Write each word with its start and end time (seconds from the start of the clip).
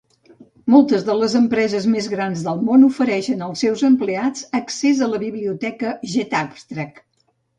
Moltes 0.75 1.03
de 1.09 1.15
les 1.23 1.33
empreses 1.39 1.85
més 1.95 2.07
grans 2.13 2.41
del 2.47 2.63
món 2.69 2.87
ofereixen 2.87 3.45
als 3.49 3.61
seus 3.65 3.83
empleats 3.89 4.49
accés 4.61 5.03
a 5.09 5.09
la 5.11 5.19
biblioteca 5.25 5.95
getAbstract. 6.15 6.99